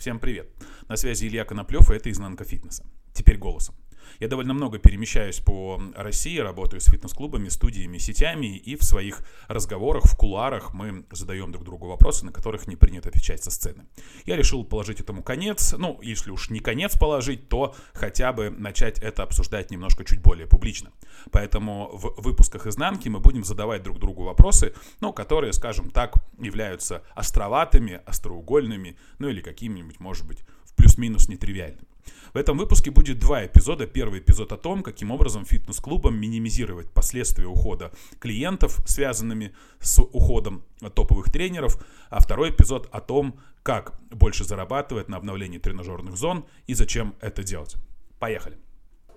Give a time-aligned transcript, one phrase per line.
[0.00, 0.48] Всем привет!
[0.88, 2.86] На связи Илья Коноплев, и это «Изнанка фитнеса».
[3.12, 3.74] Теперь голосом.
[4.18, 10.04] Я довольно много перемещаюсь по России, работаю с фитнес-клубами, студиями, сетями, и в своих разговорах,
[10.04, 13.86] в куларах мы задаем друг другу вопросы, на которых не принято отвечать со сцены.
[14.26, 18.98] Я решил положить этому конец, ну, если уж не конец положить, то хотя бы начать
[18.98, 20.92] это обсуждать немножко чуть более публично.
[21.30, 27.02] Поэтому в выпусках изнанки мы будем задавать друг другу вопросы, ну, которые, скажем так, являются
[27.14, 31.86] островатыми, остроугольными, ну или какими-нибудь, может быть, в плюс-минус нетривиальными.
[32.32, 33.86] В этом выпуске будет два эпизода.
[33.86, 41.30] Первый эпизод о том, каким образом фитнес-клубам минимизировать последствия ухода клиентов, связанными с уходом топовых
[41.30, 41.84] тренеров.
[42.08, 47.42] А второй эпизод о том, как больше зарабатывать на обновлении тренажерных зон и зачем это
[47.42, 47.76] делать.
[48.18, 48.56] Поехали.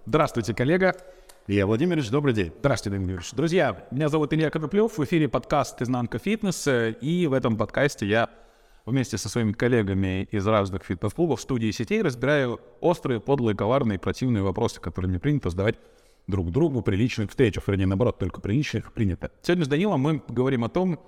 [0.05, 0.95] Здравствуйте, коллега.
[1.47, 2.53] Илья Владимирович, добрый день.
[2.59, 3.31] Здравствуйте, Дмитрий Владимирович.
[3.33, 8.29] Друзья, меня зовут Илья Коноплев, в эфире подкаст «Изнанка фитнеса», и в этом подкасте я
[8.85, 14.43] вместе со своими коллегами из разных фитнес-клубов, студий и сетей разбираю острые, подлые, коварные, противные
[14.43, 15.75] вопросы, которые не принято задавать
[16.27, 19.31] друг другу при личных встречах, вернее, наоборот, только при личных принято.
[19.41, 20.99] Сегодня с Данилом мы говорим о том,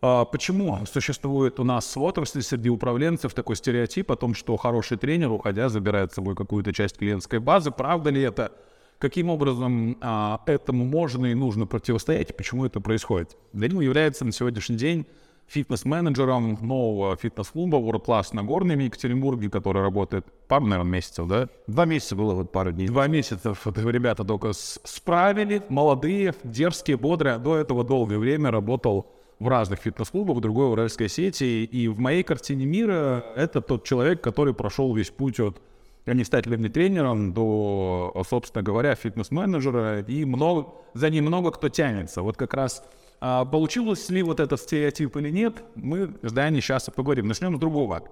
[0.00, 4.96] а, почему существует у нас в отрасли среди управленцев такой стереотип о том, что хороший
[4.96, 7.70] тренер, уходя, забирает с собой какую-то часть клиентской базы.
[7.70, 8.52] Правда ли это?
[8.98, 12.36] Каким образом а, этому можно и нужно противостоять?
[12.36, 13.36] Почему это происходит?
[13.52, 15.06] Данил является на сегодняшний день
[15.48, 21.48] фитнес-менеджером нового фитнес-клуба World Class на Горном Екатеринбурге, который работает пару, наверное, месяцев, да?
[21.66, 22.86] Два месяца было, вот пару дней.
[22.88, 27.38] Два месяца вот, ребята только справили, молодые, дерзкие, бодрые.
[27.38, 29.06] До этого долгое время работал
[29.38, 31.64] в разных фитнес-клубах, в другой уральской сети.
[31.64, 35.60] И в моей картине мира это тот человек, который прошел весь путь от
[36.06, 40.00] не стать левым тренером до, собственно говоря, фитнес-менеджера.
[40.00, 42.22] И много, за ним много кто тянется.
[42.22, 42.82] Вот как раз
[43.20, 47.26] а, получилось ли вот этот стереотип или нет, мы с Дани сейчас поговорим.
[47.26, 48.02] Начнем с другого.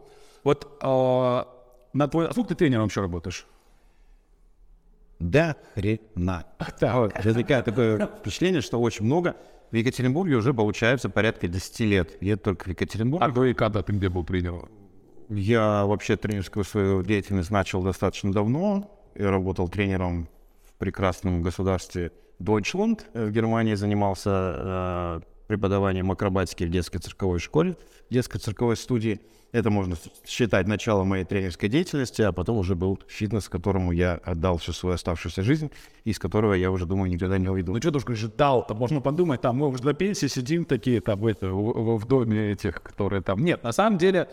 [0.44, 1.48] Вот а,
[1.92, 2.28] на твой...
[2.28, 3.46] А сколько ты тренером вообще работаешь?
[5.18, 6.44] Да хрена.
[6.80, 9.36] Да, вот, возникает такое впечатление, что очень много.
[9.70, 12.16] В Екатеринбурге уже получается порядка 10 лет.
[12.20, 13.24] И это только в Екатеринбурге.
[13.24, 14.68] А до и когда ты где был тренером?
[15.28, 18.90] Я вообще тренерскую свою деятельность начал достаточно давно.
[19.14, 20.28] Я работал тренером
[20.64, 27.76] в прекрасном государстве Deutschland э, в Германии занимался э, преподаванием акробатики в детской цирковой школе,
[28.10, 29.20] детской цирковой студии.
[29.52, 34.58] Это можно считать началом моей тренерской деятельности, а потом уже был фитнес, которому я отдал
[34.58, 35.70] всю свою оставшуюся жизнь,
[36.04, 37.72] из которого я уже, думаю, никогда не уйду.
[37.72, 41.00] Ну что ты говоришь, дал, там можно подумать, там мы уже на пенсии сидим такие,
[41.00, 43.42] там, это, в, в доме этих, которые там...
[43.42, 44.28] Нет, на самом деле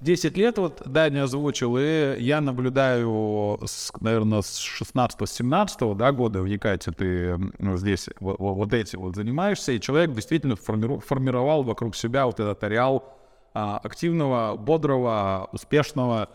[0.00, 6.46] 10 лет вот Даня озвучил, и я наблюдаю, с, наверное, с 16-17 да, года в
[6.46, 7.36] Якате ты
[7.76, 12.62] здесь вот, вот эти вот занимаешься, и человек действительно формиру, формировал вокруг себя вот этот
[12.62, 13.12] ареал
[13.54, 16.28] а, активного, бодрого, успешного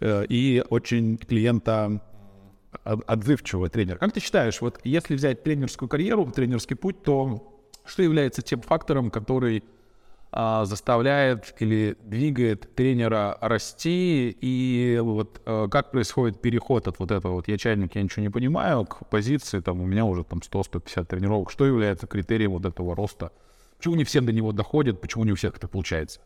[0.00, 2.00] э, и очень клиента
[2.84, 3.96] отзывчивого тренера.
[3.96, 7.54] Как ты считаешь, вот если взять тренерскую карьеру, тренерский путь, то
[7.84, 9.64] что является тем фактором, который
[10.30, 17.34] а, заставляет или двигает тренера расти, и вот а, как происходит переход от вот этого
[17.34, 21.04] вот «я чайник, я ничего не понимаю» к позиции, там, у меня уже там 100-150
[21.06, 23.32] тренировок, что является критерием вот этого роста?
[23.78, 26.20] Почему не все до него доходят, почему не у всех это получается?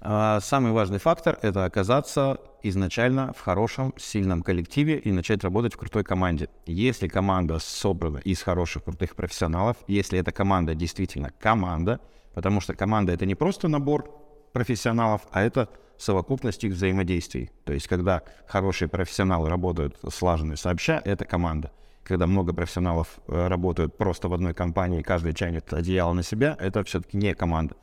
[0.00, 5.78] А, самый важный фактор– это оказаться изначально в хорошем, сильном коллективе и начать работать в
[5.78, 6.48] крутой команде.
[6.66, 12.00] Если команда собрана из хороших, крутых профессионалов, если эта команда действительно команда–
[12.36, 14.10] Потому что команда— это не просто набор
[14.52, 17.50] профессионалов, а это совокупность их взаимодействий.
[17.64, 21.72] То есть, когда хорошие профессионалы работают слаженно сообща, это команда.
[22.04, 26.84] Когда много профессионалов э, работают просто в одной компании, каждый тянет одеяло на себя, это
[26.84, 27.74] все-таки не команда.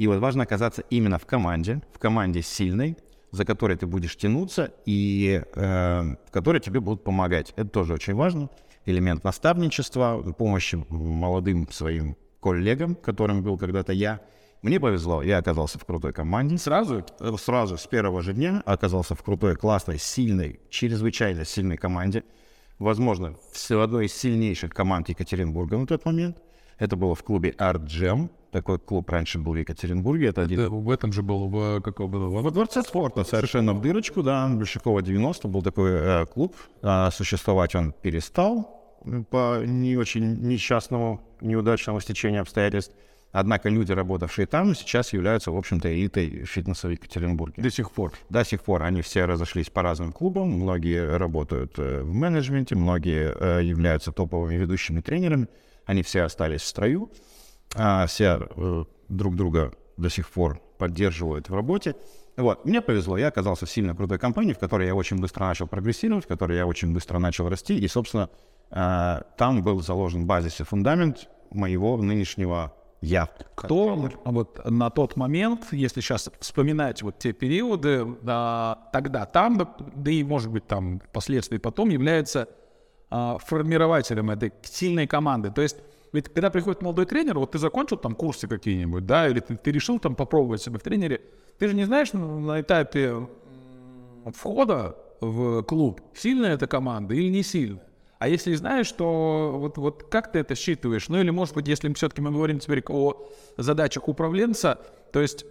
[0.00, 2.96] И вот важно оказаться именно в команде, в команде сильной,
[3.32, 7.52] за которой ты будешь тянуться и э, в которой тебе будут помогать.
[7.56, 8.48] Это тоже очень важно.
[8.86, 14.22] Элемент наставничества, помощи молодым своим коллегам, которым был когда-то я.
[14.62, 16.56] Мне повезло, я оказался в крутой команде.
[16.56, 22.24] Сразу, э, сразу с первого же дня оказался в крутой, классной, сильной, чрезвычайно сильной команде.
[22.78, 26.38] Возможно, в одной из сильнейших команд Екатеринбурга на тот момент.
[26.80, 28.30] Это было в клубе Art Jam.
[28.50, 30.28] Такой клуб раньше был в Екатеринбурге.
[30.28, 30.60] Это один...
[30.60, 32.40] Это в этом же был, в какого было?
[32.40, 34.48] Во Дворце спорта, совершенно в дырочку, да.
[34.48, 36.56] Большакова 90 был такой э, клуб.
[36.82, 38.80] А, существовать он перестал
[39.30, 42.94] по не очень несчастному, неудачному стечению обстоятельств.
[43.32, 47.62] Однако люди, работавшие там, сейчас являются, в общем-то, элитой фитнеса в Екатеринбурге.
[47.62, 48.12] До сих пор?
[48.28, 48.82] До сих пор.
[48.82, 50.50] Они все разошлись по разным клубам.
[50.50, 55.46] Многие работают э, в менеджменте, многие э, являются топовыми ведущими тренерами.
[55.86, 57.10] Они все остались в строю.
[57.76, 61.94] А все э, друг друга до сих пор поддерживают в работе.
[62.36, 65.68] Вот, мне повезло, я оказался в сильно крутой компании, в которой я очень быстро начал
[65.68, 68.30] прогрессировать, в которой я очень быстро начал расти, и, собственно,
[68.70, 73.28] там был заложен базис и фундамент моего нынешнего я.
[73.54, 79.58] Кто вот на тот момент, если сейчас вспоминать вот те периоды, да, тогда там,
[79.94, 82.48] да и может быть там впоследствии потом является
[83.10, 85.50] а, формирователем этой сильной команды.
[85.50, 85.76] То есть
[86.12, 89.70] ведь когда приходит молодой тренер, вот ты закончил там курсы какие-нибудь, да, или ты, ты
[89.70, 91.20] решил там попробовать себя в тренере,
[91.58, 93.28] ты же не знаешь на этапе
[94.34, 97.84] входа в клуб, сильная эта команда или не сильная.
[98.20, 101.08] А если знаешь, то вот, вот как ты это считываешь?
[101.08, 103.26] Ну или, может быть, если все-таки мы говорим теперь о
[103.56, 104.78] задачах управленца,
[105.10, 105.46] то есть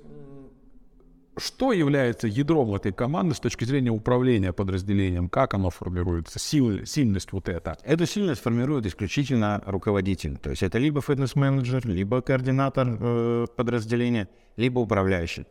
[1.39, 5.30] что является ядром этой команды с точки зрения управления подразделением?
[5.30, 6.38] Как оно формируется?
[6.38, 7.75] Сил, сильность вот эта?
[7.83, 10.38] Эту сильность формирует исключительно руководитель.
[10.38, 15.48] То есть это либо фитнес-менеджер, либо координатор э, подразделения, либо управляющий.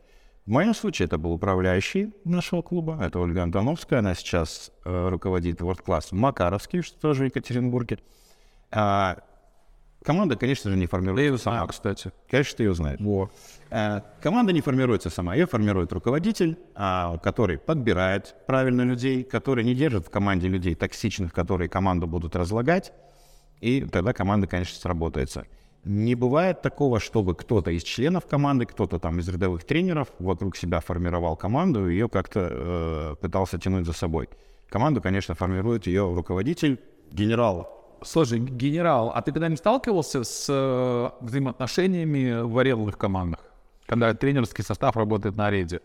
[0.49, 5.61] В моем случае это был управляющий нашего клуба, это Ольга Антоновская, она сейчас э, руководит
[5.61, 7.99] World Class Макаровский, что тоже в Екатеринбурге.
[8.71, 9.19] А,
[10.03, 11.67] команда, конечно же, не формируется сама.
[11.67, 12.11] кстати.
[12.27, 12.99] Конечно, ты ее знаешь.
[12.99, 13.29] Во.
[13.69, 19.75] А, команда не формируется сама, ее формирует руководитель, а, который подбирает правильно людей, который не
[19.75, 22.91] держит в команде людей токсичных, которые команду будут разлагать,
[23.61, 25.45] и тогда команда, конечно, сработается.
[25.85, 30.81] Не бывает такого, чтобы кто-то из членов команды, кто-то там из рядовых тренеров вокруг себя
[30.81, 34.27] формировал команду и ее как-то э, пытался тянуть за собой.
[34.67, 36.79] Команду, конечно, формирует ее руководитель,
[37.11, 37.97] генерал.
[38.01, 43.39] Слушай, генерал, а ты когда не сталкивался с э, взаимоотношениями в арендных командах,
[43.85, 45.81] когда тренерский состав работает на аренде?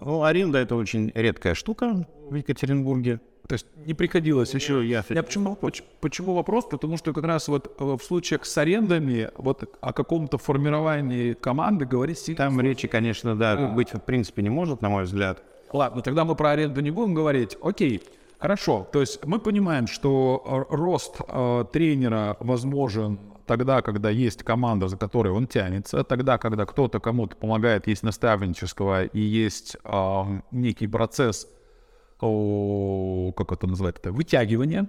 [0.00, 3.20] Ну, аренда это очень редкая штука в Екатеринбурге.
[3.48, 4.86] То есть не приходилось еще.
[4.86, 5.58] Я, я почему,
[6.00, 6.66] почему вопрос?
[6.66, 11.86] Потому что как раз вот э, в случаях с арендами вот о каком-то формировании команды
[11.86, 12.36] говорить сильно.
[12.36, 13.68] Там речи, конечно, да, а.
[13.68, 15.42] быть в принципе не может, на мой взгляд.
[15.72, 17.56] Ладно, тогда мы про аренду не будем говорить.
[17.62, 18.02] Окей,
[18.38, 18.86] хорошо.
[18.92, 23.18] То есть мы понимаем, что рост э, тренера возможен
[23.48, 29.04] тогда, когда есть команда, за которой он тянется, тогда, когда кто-то кому-то помогает, есть наставничество
[29.04, 31.48] и есть э, некий процесс
[32.20, 34.88] о, как это называется, это, вытягивание.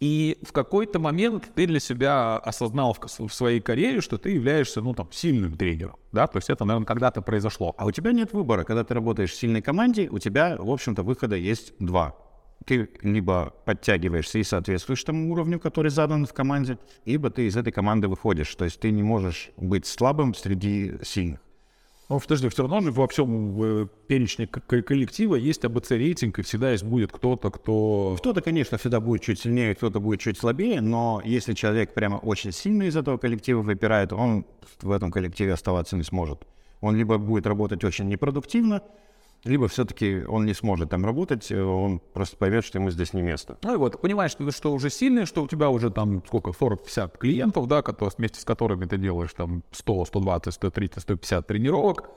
[0.00, 4.80] И в какой-то момент ты для себя осознал в, в своей карьере, что ты являешься,
[4.80, 7.74] ну, там, сильным тренером, да, то есть это, наверное, когда-то произошло.
[7.78, 11.02] А у тебя нет выбора, когда ты работаешь в сильной команде, у тебя, в общем-то,
[11.02, 12.16] выхода есть два.
[12.64, 17.72] Ты либо подтягиваешься и соответствуешь тому уровню, который задан в команде, либо ты из этой
[17.72, 21.40] команды выходишь, то есть ты не можешь быть слабым среди сильных.
[22.10, 27.10] Ну, подожди, все равно во всем в перечне коллектива есть АБЦ-рейтинг, и всегда есть будет
[27.12, 28.16] кто-то, кто...
[28.18, 32.52] Кто-то, конечно, всегда будет чуть сильнее, кто-то будет чуть слабее, но если человек прямо очень
[32.52, 34.44] сильный из этого коллектива выпирает, он
[34.82, 36.46] в этом коллективе оставаться не сможет.
[36.82, 38.82] Он либо будет работать очень непродуктивно,
[39.44, 43.22] либо все-таки он не сможет там работать, э, он просто поймет, что ему здесь не
[43.22, 43.58] место.
[43.62, 47.18] Ну и вот, понимаешь, что, что уже сильный, что у тебя уже там сколько, 40-50
[47.18, 52.10] клиентов, да, которые, вместе с которыми ты делаешь там 100, 120, 130, 150 тренировок,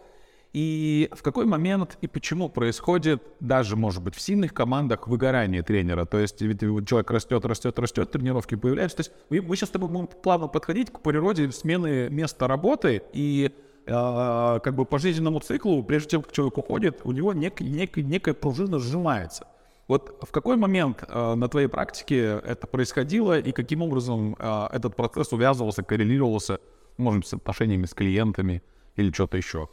[0.54, 6.06] и в какой момент и почему происходит даже, может быть, в сильных командах выгорание тренера?
[6.06, 8.98] То есть ведь человек растет, растет, растет, тренировки появляются.
[8.98, 13.04] То есть мы, мы сейчас с тобой будем плавно подходить к природе смены места работы
[13.14, 13.52] и
[13.88, 18.80] как бы по жизненному циклу, прежде чем человек уходит, у него нек, нек, некая пружина
[18.80, 19.48] сжимается.
[19.88, 24.96] Вот в какой момент э, на твоей практике это происходило и каким образом э, этот
[24.98, 26.60] процесс увязывался, коррелировался,
[26.98, 28.62] может быть, с отношениями с клиентами
[28.98, 29.70] или что-то еще?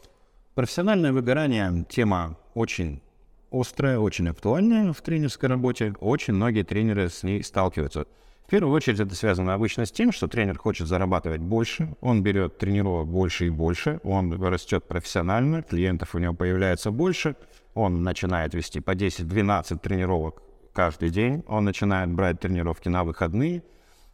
[0.55, 3.03] Профессиональное выгорание– тема очень
[3.51, 5.95] острая, очень актуальная в тренерской работе.
[6.01, 8.07] Очень многие тренеры с ней сталкиваются.
[8.47, 12.59] В первую очередь это связано обычно с тем, что тренер хочет зарабатывать больше, он берет
[12.59, 17.37] тренировок больше и больше, он растет профессионально, клиентов у него появляется больше,
[17.73, 20.43] он начинает вести по 10-12 тренировок
[20.75, 23.63] каждый день, он начинает брать тренировки на выходные,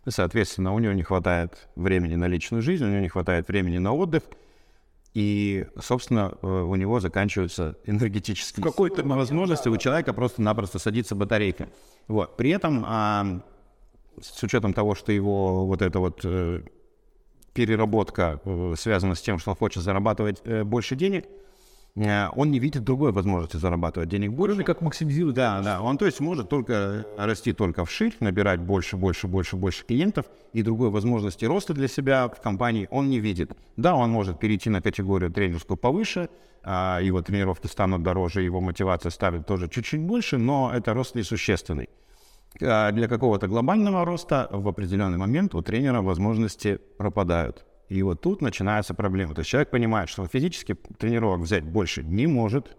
[0.06, 3.78] и, соответственно, у него не хватает времени на личную жизнь, у него не хватает времени
[3.78, 4.22] на отдых,
[5.12, 11.68] и, собственно, э, у него заканчиваются энергетические какой-то возможности, у человека просто-напросто садится батарейка.
[12.06, 12.36] Вот.
[12.36, 13.42] При этом
[14.22, 16.62] с учетом того, что его вот эта вот э,
[17.52, 21.26] переработка э, связана с тем, что он хочет зарабатывать э, больше денег,
[21.96, 24.54] э, он не видит другой возможности зарабатывать денег больше.
[24.54, 25.34] Кроме как максимизировать.
[25.34, 25.82] Да, да.
[25.82, 30.62] Он, то есть, может только расти только вширь, набирать больше, больше, больше, больше клиентов, и
[30.62, 33.52] другой возможности роста для себя в компании он не видит.
[33.76, 36.28] Да, он может перейти на категорию тренерскую повыше,
[36.62, 41.88] а его тренировки станут дороже, его мотивация ставит тоже чуть-чуть больше, но это рост несущественный.
[42.62, 47.64] А для какого-то глобального роста в определенный момент у тренера возможности пропадают.
[47.88, 49.34] И вот тут начинается проблема.
[49.34, 52.76] То есть человек понимает, что он физически тренировок взять больше не может,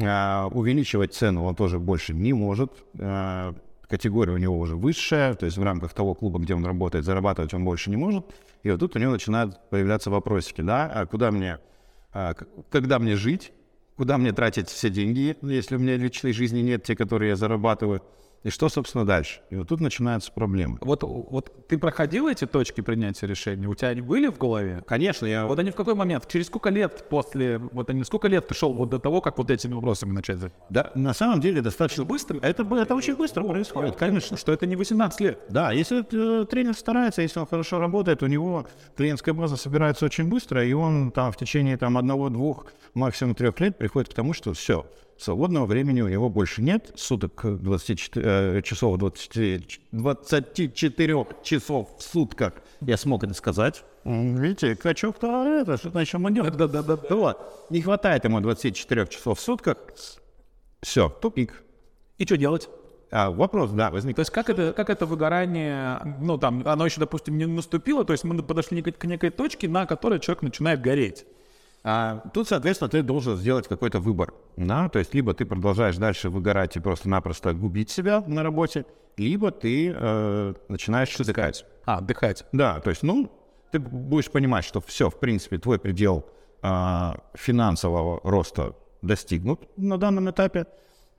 [0.00, 2.72] А, увеличивать цену он тоже больше не может.
[2.98, 3.54] А,
[3.88, 7.54] категория у него уже высшая, то есть в рамках того клуба, где он работает, зарабатывать
[7.54, 8.24] он больше не может.
[8.62, 11.58] И вот тут у него начинают появляться вопросики, да, а куда мне,
[12.70, 13.52] когда мне жить,
[13.96, 18.00] куда мне тратить все деньги, если у меня личной жизни нет, те, которые я зарабатываю,
[18.42, 19.40] и что, собственно, дальше?
[19.50, 20.78] И вот тут начинаются проблемы.
[20.80, 23.66] Вот, вот ты проходил эти точки принятия решений?
[23.66, 24.82] У тебя они были в голове?
[24.86, 25.46] Конечно, я...
[25.46, 26.26] Вот они в какой момент?
[26.26, 27.58] Через сколько лет после...
[27.58, 30.38] Вот они сколько лет пришел вот до того, как вот этими вопросами начать?
[30.70, 32.38] Да, на самом деле достаточно быстро.
[32.40, 34.38] Это, это очень быстро происходит, конечно.
[34.38, 35.42] Что это не 18 лет.
[35.50, 38.66] Да, если э, тренер старается, если он хорошо работает, у него
[38.96, 43.76] клиентская база собирается очень быстро, и он там в течение там одного-двух, максимум трех лет
[43.76, 44.86] приходит к тому, что все,
[45.20, 52.54] свободного времени у него больше нет, суток 24 э, часов 20, 24 часов в сутках,
[52.80, 53.84] я смог это сказать.
[54.04, 56.50] Видите, качок-то это, что-то еще манер.
[56.50, 57.14] Да, да, да, да.
[57.14, 57.66] Вот.
[57.70, 59.76] Не хватает ему 24 часов в сутках.
[60.80, 61.62] Все, тупик.
[62.16, 62.68] И что делать?
[63.10, 64.16] А, вопрос, да, возник.
[64.16, 68.12] То есть как это, как это выгорание, ну там, оно еще, допустим, не наступило, то
[68.12, 71.26] есть мы подошли к некой точке, на которой человек начинает гореть.
[71.82, 74.34] А тут, соответственно, ты должен сделать какой-то выбор.
[74.56, 74.88] Да?
[74.88, 78.84] То есть либо ты продолжаешь дальше выгорать и просто-напросто губить себя на работе,
[79.16, 81.64] либо ты э, начинаешь отдыхать.
[81.86, 82.44] А, отдыхать.
[82.52, 83.30] Да, то есть, ну,
[83.70, 86.26] ты будешь понимать, что все, в принципе, твой предел
[86.62, 90.66] э, финансового роста достигнут на данном этапе,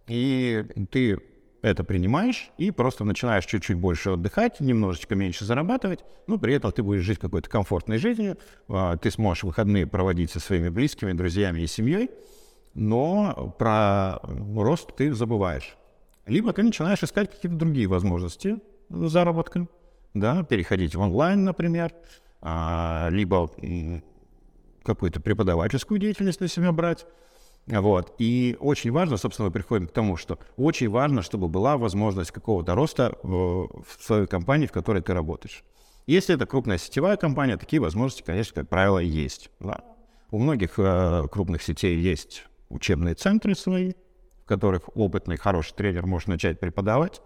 [0.08, 1.20] и ты
[1.62, 6.84] это принимаешь и просто начинаешь чуть-чуть больше отдыхать, немножечко меньше зарабатывать, но при этом ты
[6.84, 8.38] будешь жить какой-то комфортной жизнью,
[8.68, 12.10] а, ты сможешь выходные проводить со своими близкими, друзьями и семьей,
[12.74, 14.20] но про
[14.56, 15.75] рост ты забываешь.
[16.25, 19.68] Либо ты начинаешь искать какие-то другие возможности заработка,
[20.13, 21.94] да, переходить в онлайн, например,
[22.41, 23.50] а, либо
[24.84, 27.06] какую-то преподавательскую деятельность на себя брать,
[27.68, 28.13] вот.
[28.18, 32.75] И очень важно, собственно, мы приходим к тому, что очень важно, чтобы была возможность какого-то
[32.75, 35.63] роста в, в своей компании, в которой ты работаешь.
[36.08, 39.51] Если это крупная сетевая компания, такие возможности, конечно, как правило, есть.
[39.60, 39.82] Да.
[40.32, 43.94] У многих э, крупных сетей есть учебные центры свои,
[44.44, 47.22] в которых опытный, хороший тренер может начать преподавать.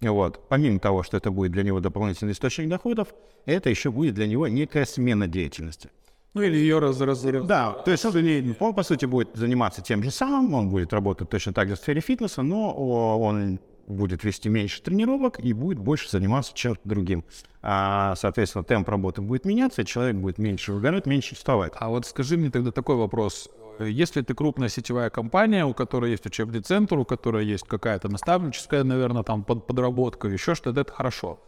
[0.00, 0.48] Вот.
[0.48, 4.48] Помимо того, что это будет для него дополнительный источник доходов, это еще будет для него
[4.48, 5.90] некая смена деятельности.
[6.32, 7.44] Ну или ее раз, раз, раз.
[7.44, 11.28] Да, то есть он, он, по сути, будет заниматься тем же самым, он будет работать
[11.28, 13.58] точно так же в сфере фитнеса, но он
[13.88, 17.24] будет вести меньше тренировок и будет больше заниматься чем-то другим.
[17.62, 21.72] А, соответственно, темп работы будет меняться, и человек будет меньше выгорать, меньше вставать.
[21.76, 23.50] А вот скажи мне тогда такой вопрос.
[23.80, 28.84] Если ты крупная сетевая компания, у которой есть учебный центр, у которой есть какая-то наставническая,
[28.84, 31.40] наверное, там под, подработка, еще что-то, это хорошо.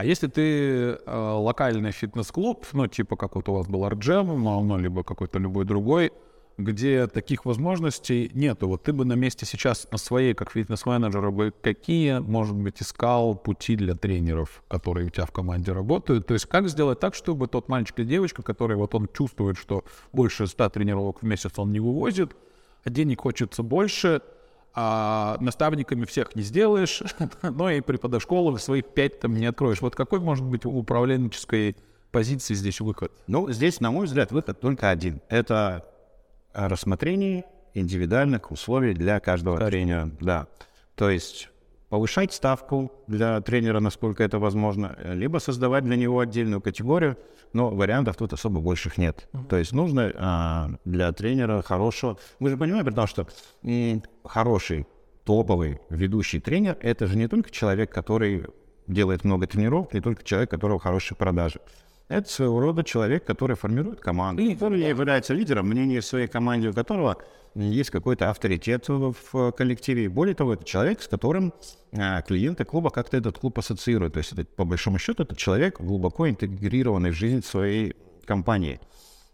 [0.00, 4.78] А если ты э, локальный фитнес-клуб, ну, типа как вот у вас был RGM, ну,
[4.78, 6.10] либо какой-то любой другой,
[6.56, 8.66] где таких возможностей нету.
[8.66, 13.34] Вот ты бы на месте сейчас на своей, как фитнес-менеджера, бы какие, может быть, искал
[13.34, 16.26] пути для тренеров, которые у тебя в команде работают?
[16.26, 19.84] То есть как сделать так, чтобы тот мальчик или девочка, который вот он чувствует, что
[20.14, 22.34] больше 100 тренировок в месяц он не вывозит,
[22.84, 24.22] а денег хочется больше,
[24.74, 27.02] а наставниками всех не сделаешь,
[27.42, 29.80] но и преподошколы своих пять там не откроешь.
[29.80, 31.76] Вот какой может быть управленческой
[32.10, 33.12] позиции здесь выход?
[33.26, 35.20] Ну, здесь, на мой взгляд, выход только один.
[35.28, 35.84] Это
[36.52, 40.10] рассмотрение индивидуальных условий для каждого тренера.
[40.20, 40.46] Да.
[40.94, 41.49] То есть
[41.90, 47.18] повышать ставку для тренера, насколько это возможно, либо создавать для него отдельную категорию,
[47.52, 49.28] но вариантов тут особо больших нет.
[49.32, 49.46] Mm-hmm.
[49.48, 52.16] То есть нужно а, для тренера хорошего...
[52.38, 53.26] Вы же понимаете, потому что
[53.64, 54.86] м, хороший,
[55.24, 58.46] топовый ведущий тренер— это же не только человек, который
[58.86, 61.60] делает много тренировок, не только человек, у которого хорошие продажи.
[62.10, 66.72] Это своего рода человек, который формирует команду, который является лидером мнения в своей команде, у
[66.72, 67.18] которого
[67.54, 70.08] есть какой-то авторитет в коллективе.
[70.08, 71.54] Более того, это человек, с которым
[71.92, 74.14] а, клиенты клуба как-то этот клуб ассоциируют.
[74.14, 78.80] То есть, это, по большому счету, это человек, глубоко интегрированный в жизнь своей компании.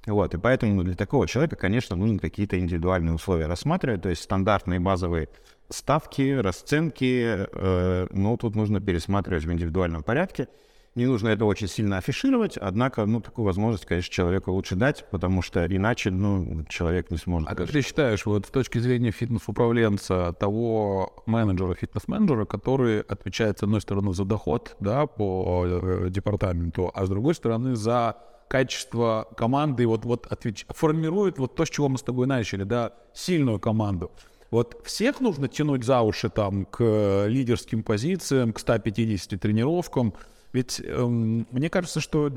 [0.05, 4.81] Вот, и поэтому для такого человека, конечно, нужно какие-то индивидуальные условия рассматривать, то есть стандартные
[4.81, 5.31] базовые
[5.71, 10.49] ставки, расценки, э, но тут нужно пересматривать в индивидуальном порядке.
[10.97, 15.43] Не нужно это очень сильно афишировать, однако, ну, такую возможность, конечно, человеку лучше дать, потому
[15.43, 17.51] что иначе, ну, человек не сможет.
[17.51, 23.63] А как ты считаешь, вот с точки зрения фитнес-управленца, того менеджера, фитнес-менеджера, который отвечает, с
[23.63, 28.17] одной стороны, за доход, да, по э, департаменту, а с другой стороны, за
[28.49, 30.65] качество команды, вот, вот отвеч...
[30.71, 34.13] формирует вот то, с чего мы с тобой начали, да, сильную команду.
[34.51, 40.15] Вот всех нужно тянуть за уши там к лидерским позициям, к 150 тренировкам,
[40.57, 42.31] ведь эм, мне кажется, что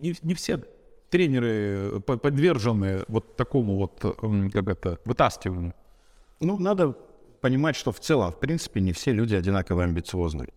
[0.00, 0.58] не, не все
[1.10, 5.72] тренеры подвержены вот такому вот, эм, как это, вытаскиванию.
[6.40, 6.96] Ну, надо
[7.40, 10.48] понимать, что в целом, в принципе, не все люди одинаково амбициозны.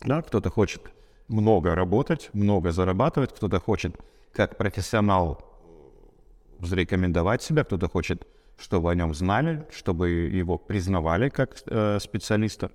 [0.00, 0.80] Да, кто-то хочет
[1.28, 3.94] много работать, много зарабатывать, кто-то хочет
[4.32, 5.44] как профессионал
[6.62, 12.70] зарекомендовать себя, кто-то хочет, чтобы о нем знали, чтобы его признавали как э, специалиста.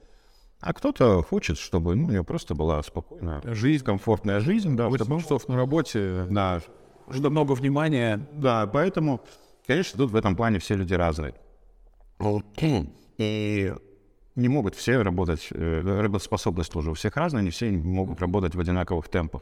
[0.63, 4.77] А кто-то хочет, чтобы ну, у него просто была спокойная жизнь, комфортная жизнь.
[4.77, 6.61] Да, 8 часов на работе, да,
[7.11, 8.25] что много внимания.
[8.31, 9.19] да, поэтому,
[9.67, 11.35] конечно, тут в этом плане все люди разные.
[13.17, 13.73] И
[14.35, 18.59] не могут все работать, э, работоспособность тоже у всех разная, не все могут работать в
[18.59, 19.41] одинаковых темпах.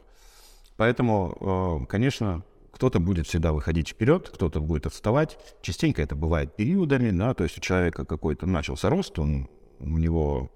[0.76, 1.36] Поэтому,
[1.84, 5.38] э, конечно, кто-то будет всегда выходить вперед, кто-то будет отставать.
[5.62, 9.48] Частенько это бывает периодами, да, то есть у человека какой-то начался рост, он,
[9.78, 10.50] у него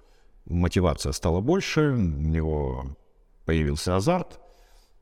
[0.46, 2.96] мотивация стала больше, у него
[3.44, 4.40] появился азарт,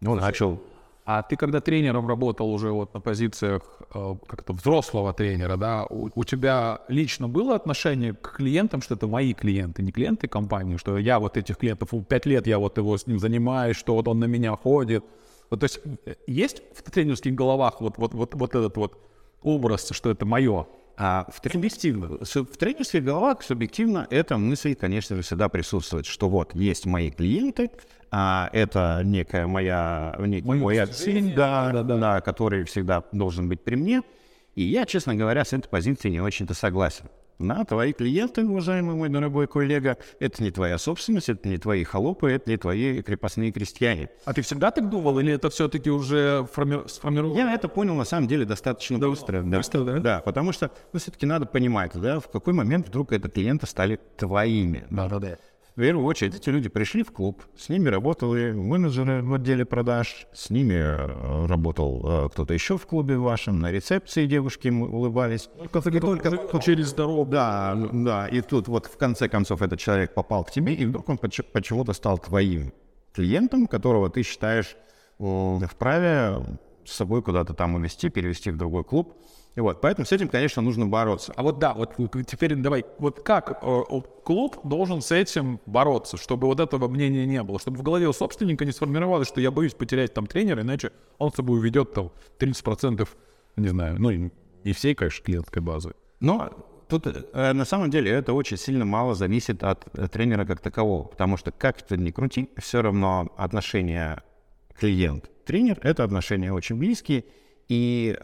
[0.04, 0.60] он начал
[1.06, 3.62] А ты когда тренером работал уже вот на позициях
[3.94, 9.06] э, как-то взрослого тренера, да, у, у тебя лично было отношение к клиентам, что это
[9.06, 12.96] мои клиенты, не клиенты компании, что я вот этих клиентов, пять лет я вот его
[12.96, 15.04] с ним занимаюсь, что вот он на меня ходит.
[15.50, 18.98] Вот, то есть э, есть в тренерских головах вот, вот, вот, вот этот вот
[19.42, 20.66] образ, что это мое?
[20.96, 26.28] А в, тренерских, с- в тренерских головах субъективно эта мысль, конечно же, всегда присутствует, что
[26.28, 27.70] вот есть мои клиенты,
[28.12, 33.62] а это некая моя, некий мой оцень, да, да, да, да, который всегда должен быть
[33.64, 34.02] при мне.
[34.54, 37.06] И я, честно говоря, с этой позицией не очень-то согласен.
[37.38, 42.30] На твои клиенты, уважаемый мой дорогой коллега, это не твоя собственность, это не твои холопы,
[42.30, 44.08] это не твои крепостные крестьяне.
[44.24, 47.36] А ты всегда так думал, или это все-таки уже форми- сформировано?
[47.36, 49.42] Я это понял на самом деле достаточно быстро.
[49.42, 49.98] Да, быстро, да?
[49.98, 53.98] Да, потому что ну, все-таки надо понимать, да, в какой момент вдруг это клиенты стали
[54.16, 54.86] твоими.
[54.90, 55.38] Да, да, да.
[55.76, 60.28] В первую очередь эти люди пришли в клуб, с ними работали менеджеры в отделе продаж,
[60.32, 65.48] с ними э, работал э, кто-то еще в клубе вашем, на рецепции девушки улыбались.
[65.56, 65.80] Только
[66.62, 67.28] через дорогу.
[67.28, 71.08] Да, да, и тут вот в конце концов этот человек попал к тебе, и вдруг
[71.08, 72.72] он поч- почему-то стал твоим
[73.12, 74.76] клиентом, которого ты считаешь
[75.18, 76.36] вправе
[76.84, 79.16] с собой куда-то там увезти, перевести в другой клуб.
[79.56, 81.32] Вот, поэтому с этим, конечно, нужно бороться.
[81.36, 81.94] А вот да, вот
[82.26, 83.82] теперь давай, вот как э,
[84.24, 88.12] клуб должен с этим бороться, чтобы вот этого мнения не было, чтобы в голове у
[88.12, 92.10] собственника не сформировалось, что я боюсь потерять там тренера, иначе он с собой уведет там
[92.40, 93.08] 30%,
[93.56, 94.30] не знаю, ну и
[94.64, 95.94] не всей, конечно, клиентской базы.
[96.18, 96.50] Но
[96.88, 101.04] тут э, на самом деле это очень сильно мало зависит от э, тренера как такового,
[101.04, 104.24] потому что как ты ни крути, все равно отношения
[104.80, 107.24] клиент-тренер— это отношения очень близкие,
[107.68, 108.18] и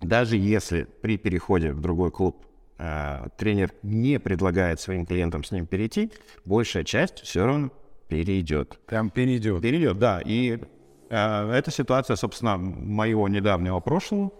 [0.00, 2.44] даже если при переходе в другой клуб
[2.78, 6.12] э, тренер не предлагает своим клиентам с ним перейти,
[6.44, 7.70] большая часть все равно
[8.08, 8.78] перейдет.
[8.86, 9.60] Прям перейдет.
[9.60, 10.20] Перейдет, да.
[10.24, 10.58] И
[11.10, 14.30] э, эта ситуация, собственно, моего недавнего прошлого,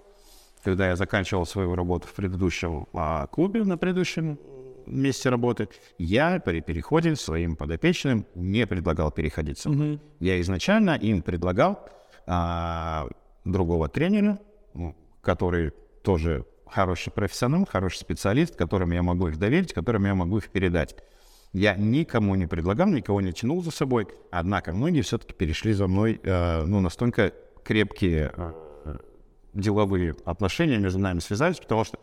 [0.63, 4.39] когда я заканчивал свою работу в предыдущем а, клубе, на предыдущем
[4.87, 5.69] месте работы,
[5.99, 10.01] я при переходе своим подопечным не предлагал переходить мной.
[10.19, 11.89] Я изначально им предлагал
[12.27, 13.07] а,
[13.45, 14.39] другого тренера,
[14.75, 20.39] ну, который тоже хороший профессионал, хороший специалист, которым я могу их доверить, которым я могу
[20.39, 20.97] их передать.
[21.53, 26.21] Я никому не предлагал, никого не тянул за собой, однако многие все-таки перешли за мной,
[26.23, 27.33] э, ну, настолько
[27.65, 28.53] крепкие э,
[29.55, 31.99] деловые отношения между нами связались, потому что,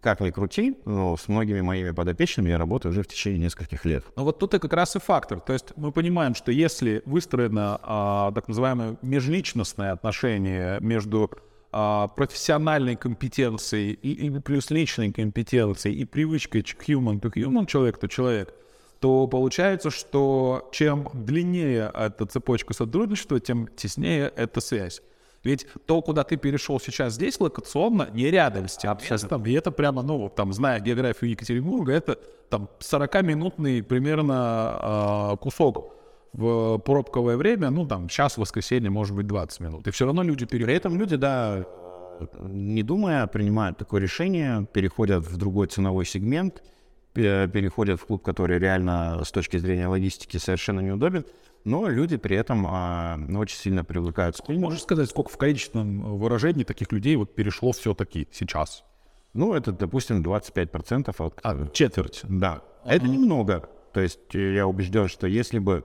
[0.00, 4.04] как ни крути, но с многими моими подопечными я работаю уже в течение нескольких лет.
[4.16, 5.40] Но вот тут и как раз и фактор.
[5.40, 11.30] То есть мы понимаем, что если выстроено а, так называемое межличностное отношение между
[12.16, 18.54] профессиональной компетенцией и, и плюс личной компетенцией и привычкой human to human, человек to человек,
[19.00, 25.02] то получается, что чем длиннее эта цепочка сотрудничества, тем теснее эта связь.
[25.42, 29.70] Ведь то, куда ты перешел сейчас здесь локационно, не рядом с тем местом, и это
[29.70, 35.94] прямо, ну, там, зная географию Екатеринбурга, это там 40-минутный примерно а, кусок
[36.34, 39.86] в пробковое время, ну, там, час в воскресенье, может быть, 20 минут.
[39.86, 40.80] И все равно люди При переходят.
[40.80, 41.64] этом люди, да,
[42.40, 46.62] не думая, принимают такое решение, переходят в другой ценовой сегмент,
[47.12, 51.24] пе- переходят в клуб, который реально с точки зрения логистики совершенно неудобен,
[51.64, 56.18] но люди при этом а, ну, очень сильно привлекают к Можешь сказать, сколько в количественном
[56.18, 58.84] выражении таких людей вот перешло все-таки сейчас?
[59.34, 61.40] Ну, это, допустим, 25% от...
[61.44, 62.20] А, четверть.
[62.24, 63.68] Да, это немного.
[63.92, 65.84] То есть э, я убежден, что если бы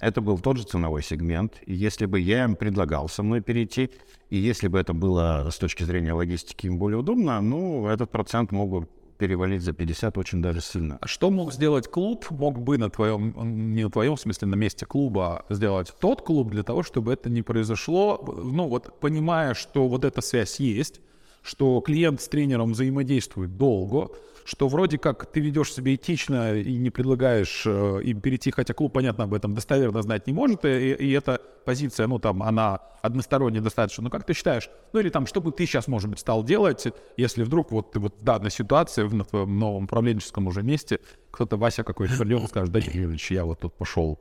[0.00, 3.90] это был тот же ценовой сегмент, и если бы я им предлагал со мной перейти,
[4.30, 8.52] и если бы это было с точки зрения логистики им более удобно, ну, этот процент
[8.52, 10.98] мог бы перевалить за 50 очень даже сильно.
[11.00, 12.26] А Что мог сделать клуб?
[12.30, 16.62] Мог бы на твоем, не на твоем смысле, на месте клуба сделать тот клуб для
[16.62, 21.00] того, чтобы это не произошло, ну вот понимая, что вот эта связь есть,
[21.42, 24.10] что клиент с тренером взаимодействует долго,
[24.48, 28.94] что вроде как ты ведешь себя этично и не предлагаешь э, им перейти, хотя клуб,
[28.94, 33.62] понятно, об этом достоверно знать не может, и, и эта позиция, ну, там, она односторонняя
[33.62, 34.04] достаточно.
[34.04, 36.86] Но как ты считаешь, ну, или там, что бы ты сейчас, может быть, стал делать,
[37.18, 41.58] если вдруг вот вот в данной ситуации, в, на твоем новом управленческом уже месте, кто-то,
[41.58, 44.18] Вася какой-то придет и скажет, да, Юрьевич, я вот тут пошел,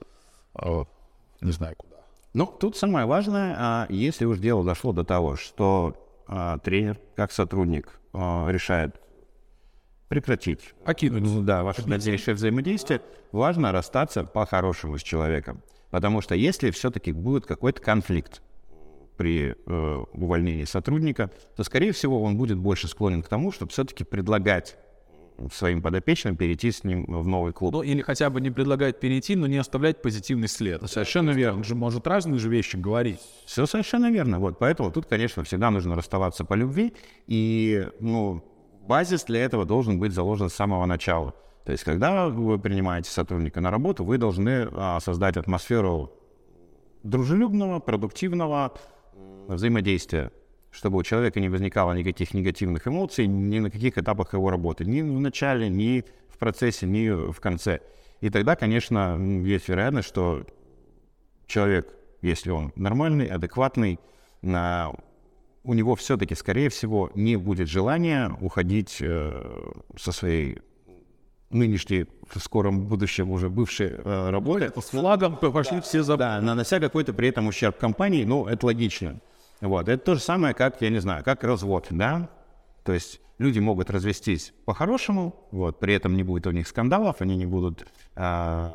[0.62, 0.84] э,
[1.40, 1.96] не знаю куда.
[2.34, 5.96] Ну, тут самое важное, а, если уж дело дошло до того, что
[6.28, 9.00] а, тренер, как сотрудник, а, решает
[10.08, 10.74] прекратить.
[10.86, 11.24] Покинуть.
[11.24, 13.02] Ну Да, ваше дальнейшее взаимодействие.
[13.32, 15.62] Важно расстаться по-хорошему с человеком.
[15.90, 18.42] Потому что если все-таки будет какой-то конфликт
[19.18, 24.04] при э, увольнении сотрудника, то, скорее всего, он будет больше склонен к тому, чтобы все-таки
[24.04, 24.78] предлагать
[25.54, 27.74] своим подопечным перейти с ним в новый клуб.
[27.74, 30.82] Ну, или хотя бы не предлагать перейти, но не оставлять позитивный след.
[30.90, 31.60] Совершенно верно.
[31.60, 33.20] Он же может разные же вещи говорить.
[33.46, 34.40] Все совершенно верно.
[34.40, 36.94] Вот, поэтому тут, конечно, всегда нужно расставаться по любви.
[37.28, 38.44] И, ну,
[38.88, 41.34] базис для этого должен быть заложен с самого начала.
[41.66, 46.14] То есть, когда вы принимаете сотрудника на работу, вы должны а, создать атмосферу
[47.04, 48.74] дружелюбного, продуктивного
[49.48, 50.32] взаимодействия,
[50.72, 55.02] чтобы у человека не возникало никаких негативных эмоций ни на каких этапах его работы, ни
[55.02, 57.82] в начале, ни в процессе, ни в конце.
[58.22, 60.46] И тогда, конечно, есть вероятность, что
[61.46, 64.00] человек, если он нормальный, адекватный,
[65.68, 70.60] у него все-таки, скорее всего, не будет желания уходить э, со своей
[71.50, 74.72] нынешней, в скором будущем уже бывшей э, работы.
[74.80, 76.16] С флагом пошли все за...
[76.16, 79.20] Да, нанося какой-то при этом ущерб компании, ну, это логично.
[79.60, 82.30] Вот, это то же самое, как, я не знаю, как развод, да?
[82.84, 87.36] То есть люди могут развестись по-хорошему, вот, при этом не будет у них скандалов, они
[87.36, 88.72] не будут э,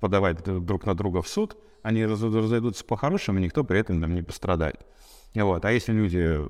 [0.00, 4.86] подавать друг на друга в суд, они разойдутся по-хорошему, никто при этом там не пострадает.
[5.34, 5.64] Вот.
[5.64, 6.40] А если люди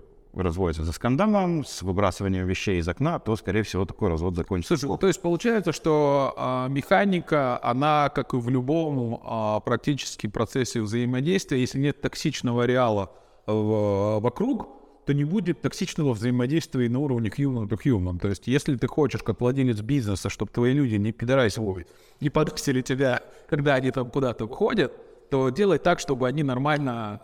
[0.43, 4.77] разводятся за скандалом, с выбрасыванием вещей из окна, то, скорее всего, такой развод закончится.
[4.77, 10.81] Слушай, то есть получается, что а, механика, она, как и в любом а, практически процессе
[10.81, 13.13] взаимодействия, если нет токсичного реала
[13.47, 14.69] в, вокруг,
[15.07, 18.19] то не будет токсичного взаимодействия на уровне human to human.
[18.19, 21.87] То есть, если ты хочешь, как владелец бизнеса, чтобы твои люди не пидорасили,
[22.21, 24.93] не подписали тебя, когда они там куда-то выходят,
[25.31, 27.21] то делай так, чтобы они нормально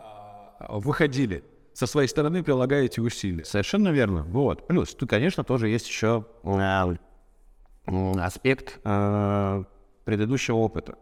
[0.59, 3.45] а, выходили со своей стороны прилагаете усилия.
[3.45, 4.23] Совершенно верно.
[4.25, 4.67] Вот.
[4.67, 6.27] Плюс тут, конечно, тоже есть еще
[7.87, 9.65] аспект э,
[10.05, 10.97] предыдущего опыта.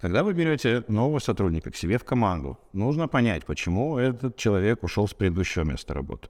[0.00, 5.08] Когда вы берете нового сотрудника к себе в команду, нужно понять, почему этот человек ушел
[5.08, 6.28] с предыдущего места работы.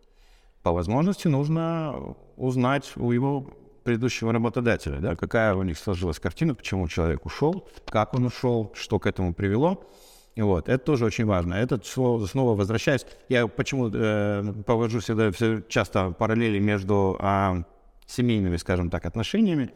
[0.62, 3.51] По возможности нужно узнать у его
[3.83, 8.99] предыдущего работодателя, да, какая у них сложилась картина, почему человек ушел, как он ушел, что
[8.99, 9.85] к этому привело.
[10.37, 11.55] Вот, это тоже очень важно.
[11.55, 17.62] Это снова возвращаясь, я почему э, повожу всегда все часто параллели между э,
[18.07, 19.70] семейными, скажем так, отношениями.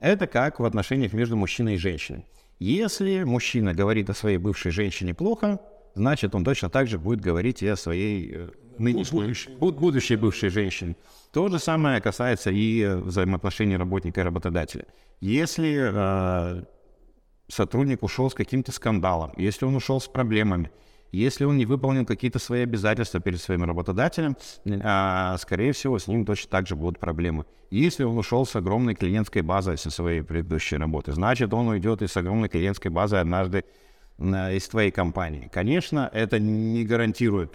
[0.00, 2.26] Это как в отношениях между мужчиной и женщиной.
[2.58, 5.58] Если мужчина говорит о своей бывшей женщине плохо,
[5.94, 9.50] значит, он точно так же будет говорить и о своей э, нынешней, будущей.
[9.58, 10.96] будущей бывшей женщине.
[11.32, 14.84] То же самое касается и взаимоотношений работника и работодателя.
[15.20, 16.64] Если э,
[17.54, 20.70] сотрудник ушел с каким-то скандалом, если он ушел с проблемами,
[21.12, 24.36] если он не выполнил какие-то свои обязательства перед своим работодателем,
[24.82, 27.44] а, скорее всего, с ним точно так же будут проблемы.
[27.70, 32.16] Если он ушел с огромной клиентской базой со своей предыдущей работы, значит, он уйдет из
[32.16, 33.64] огромной клиентской базы однажды
[34.18, 35.48] из твоей компании.
[35.52, 37.52] Конечно, это не гарантирует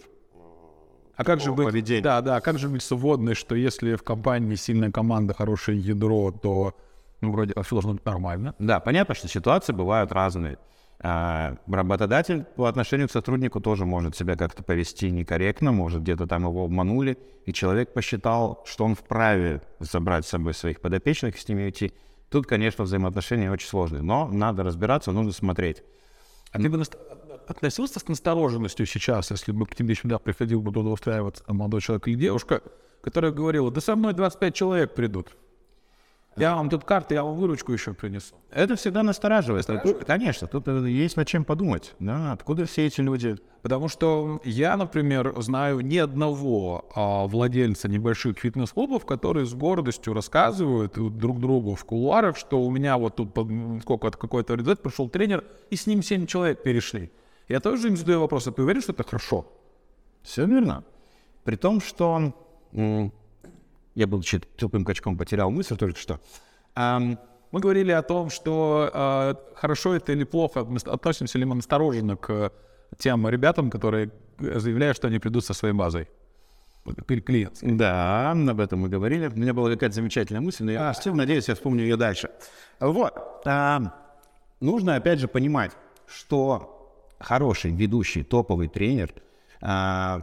[1.20, 2.02] а как же быть, поведение.
[2.02, 6.32] да, да, как же быть с вводной, что если в компании сильная команда, хорошее ядро,
[6.32, 6.78] то
[7.22, 8.56] ну, вроде все должно быть нормально.
[8.60, 10.58] Да, понятно, что ситуации бывают разные.
[11.02, 16.44] А, работодатель по отношению к сотруднику тоже может себя как-то повести некорректно, может где-то там
[16.44, 21.48] его обманули, и человек посчитал, что он вправе забрать с собой своих подопечных и с
[21.48, 21.94] ними идти.
[22.30, 25.84] Тут, конечно, взаимоотношения очень сложные, но надо разбираться, нужно смотреть.
[26.52, 26.84] А ты бы
[27.48, 32.08] относился с настороженностью сейчас, если бы к тебе сюда приходил бы туда устраиваться молодой человек
[32.08, 32.62] или девушка,
[33.02, 35.36] которая говорила, да со мной 25 человек придут,
[36.40, 38.36] я вам тут карты, я вам выручку еще принесу.
[38.52, 39.68] Это всегда настораживает.
[39.68, 41.94] Тут, конечно, тут есть над чем подумать.
[42.00, 43.38] Да, откуда все эти люди?
[43.62, 50.94] Потому что я, например, знаю ни одного а, владельца небольших фитнес-клубов, которые с гордостью рассказывают
[51.18, 53.38] друг другу в кулуарах, что у меня вот тут
[53.82, 57.12] сколько какой-то результат пришел тренер, и с ним семь человек перешли.
[57.50, 59.46] Я тоже им задаю вопрос, а ты уверен, что это хорошо?
[60.22, 60.84] Все верно.
[61.44, 62.34] При том, что
[64.00, 66.20] я, будучи тупым качком, потерял мысль только что.
[66.76, 67.18] Um,
[67.52, 72.16] мы говорили о том, что э, хорошо это или плохо, мы относимся ли мы настороженно
[72.16, 72.52] к
[72.98, 76.08] тем ребятам, которые заявляют, что они придут со своей базой.
[77.06, 77.58] клиент.
[77.62, 79.28] Да, об этом мы говорили.
[79.28, 81.12] У меня была какая-то замечательная мысль, но я а.
[81.12, 82.30] надеюсь, я вспомню ее дальше.
[82.80, 83.14] Вот.
[83.46, 83.82] А,
[84.60, 85.72] нужно, опять же, понимать,
[86.08, 89.14] что хороший ведущий, топовый тренер
[89.62, 90.22] а,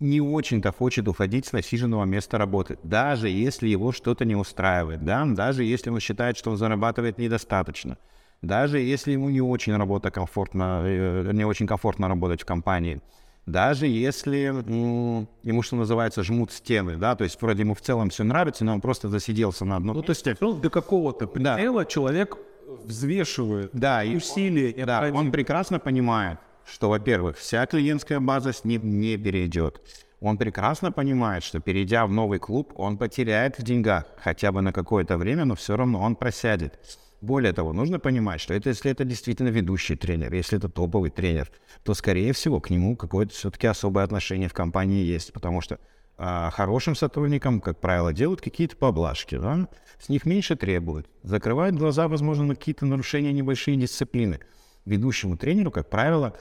[0.00, 5.24] не очень-то хочет уходить с насиженного места работы, даже если его что-то не устраивает, да,
[5.24, 7.96] даже если он считает, что он зарабатывает недостаточно,
[8.42, 13.00] даже если ему не очень работа комфортно, э, не очень комфортно работать в компании,
[13.46, 18.24] даже если ему, что называется, жмут стены, да, то есть вроде ему в целом все
[18.24, 19.96] нравится, но он просто засиделся на одном.
[19.96, 21.84] Ну, то есть ну, до какого-то предела да.
[21.84, 22.38] человек
[22.84, 24.70] взвешивает да, усилия.
[24.70, 29.80] И, да, он прекрасно понимает, что, во-первых, вся клиентская база с ним не перейдет.
[30.20, 34.72] Он прекрасно понимает, что перейдя в новый клуб, он потеряет в деньгах хотя бы на
[34.72, 36.78] какое-то время, но все равно он просядет.
[37.20, 41.50] Более того, нужно понимать, что это, если это действительно ведущий тренер, если это топовый тренер,
[41.82, 45.78] то, скорее всего, к нему какое-то все-таки особое отношение в компании есть, потому что
[46.16, 49.68] а, хорошим сотрудникам, как правило, делают какие-то поблажки, да?
[49.98, 54.40] с них меньше требуют, закрывают глаза, возможно, на какие-то нарушения небольшие дисциплины.
[54.84, 56.36] Ведущему тренеру, как правило,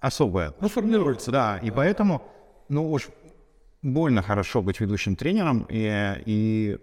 [0.00, 0.54] особое.
[0.60, 1.30] Ну, формируется.
[1.30, 2.22] Да, и поэтому,
[2.68, 3.08] ну уж
[3.82, 6.78] больно хорошо быть ведущим тренером, и, и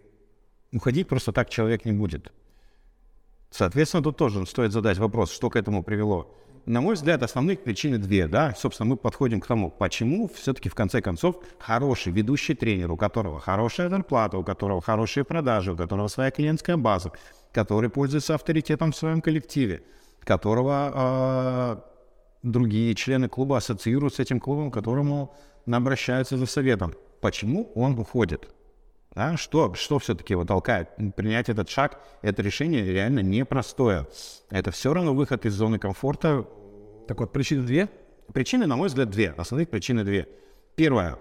[0.71, 2.31] уходить просто так человек не будет.
[3.51, 6.35] Соответственно, тут тоже стоит задать вопрос, что к этому привело.
[6.65, 8.55] На мой взгляд, основных причин две, да.
[8.57, 13.39] Собственно, мы подходим к тому, почему все-таки в конце концов хороший ведущий тренер, у которого
[13.41, 17.11] хорошая зарплата, у которого хорошие продажи, у которого своя клиентская база,
[17.51, 19.83] который пользуется авторитетом в своем коллективе,
[20.25, 21.77] которого э,
[22.43, 26.93] другие члены клуба ассоциируют с этим клубом, к которому обращаются за советом.
[27.21, 28.49] Почему он уходит?
[29.15, 29.37] Да?
[29.37, 30.89] Что, что все-таки его толкает?
[31.15, 34.07] Принять этот шаг, это решение реально непростое.
[34.49, 36.47] Это все равно выход из зоны комфорта.
[37.07, 37.89] Так вот, причины две?
[38.33, 39.31] Причины, на мой взгляд, две.
[39.37, 40.27] Основных причины две.
[40.75, 41.19] Первое.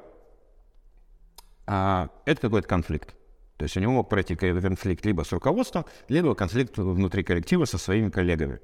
[1.67, 3.15] А, это какой-то конфликт.
[3.57, 7.79] То есть у него мог пройти конфликт либо с руководством, либо конфликт внутри коллектива со
[7.79, 8.61] своими коллегами.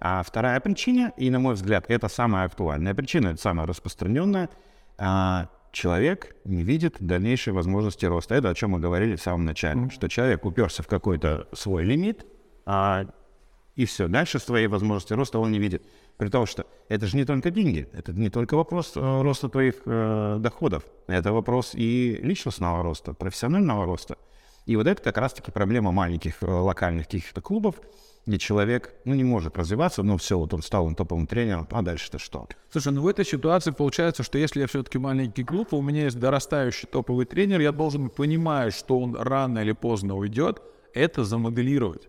[0.00, 4.48] А вторая причина, и на мой взгляд, это самая актуальная причина, это самая распространенная,
[4.96, 8.34] а, человек не видит дальнейшей возможности роста.
[8.34, 9.90] Это о чем мы говорили в самом начале, mm-hmm.
[9.90, 12.26] что человек уперся в какой-то свой лимит,
[12.64, 13.06] а,
[13.76, 14.08] и все.
[14.08, 15.82] Дальше своей возможности роста он не видит.
[16.16, 19.76] При том, что это же не только деньги, это не только вопрос э, роста твоих
[19.86, 24.18] э, доходов, это вопрос и личностного роста, профессионального роста.
[24.66, 27.76] И вот это как раз-таки проблема маленьких э, локальных каких-то клубов,
[28.26, 31.82] где человек ну, не может развиваться, но все, вот он стал он топовым тренером, а
[31.82, 32.46] дальше-то что?
[32.70, 36.18] Слушай, ну в этой ситуации получается, что если я все-таки маленький клуб, у меня есть
[36.18, 40.62] дорастающий топовый тренер, я должен понимать, что он рано или поздно уйдет,
[40.94, 42.08] это замоделировать.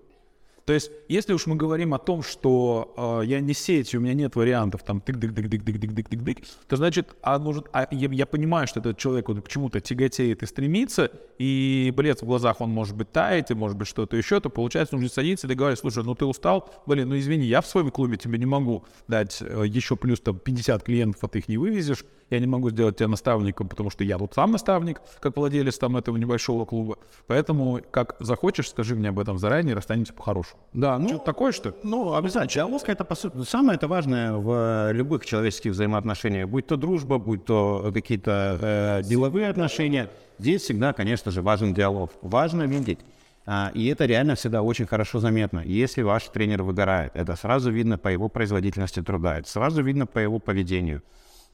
[0.65, 4.13] То есть, если уж мы говорим о том, что э, я не сеть, у меня
[4.13, 7.39] нет вариантов, там, тык дык дык дык дык дык дык дык дык то значит, а
[7.39, 11.91] нужен, а я, я понимаю, что этот человек вот, к чему-то тяготеет и стремится, и,
[11.95, 15.09] блядь, в глазах он может быть тает, и может быть что-то еще, то получается, нужно
[15.09, 18.37] садиться и договаривать, слушай, ну ты устал, блин, ну извини, я в своем клубе тебе
[18.37, 22.39] не могу дать э, еще плюс там 50 клиентов, а ты их не вывезешь, я
[22.39, 26.17] не могу сделать тебя наставником, потому что я тут сам наставник, как владелец там этого
[26.17, 26.97] небольшого клуба.
[27.27, 30.50] Поэтому, как захочешь, скажи мне об этом заранее, расстанемся по-хорошему.
[30.73, 31.09] Да, ну...
[31.09, 32.53] Что-то такое, что Ну, обязательно.
[32.53, 36.47] Диалог это, по сути, самое это важное в любых человеческих взаимоотношениях.
[36.47, 40.09] Будь то дружба, будь то какие-то э, деловые отношения.
[40.39, 42.11] Здесь всегда, конечно же, важен диалог.
[42.21, 42.99] Важно видеть.
[43.45, 45.59] А, и это реально всегда очень хорошо заметно.
[45.59, 50.19] Если ваш тренер выгорает, это сразу видно по его производительности труда, это сразу видно по
[50.19, 51.01] его поведению.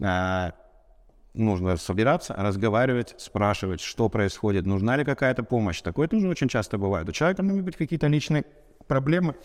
[0.03, 0.51] А,
[1.33, 5.81] нужно собираться, разговаривать, спрашивать, что происходит, нужна ли какая-то помощь.
[5.81, 7.07] Такое тоже очень часто бывает.
[7.07, 8.43] У человека могут быть какие-то личные
[8.87, 9.35] проблемы,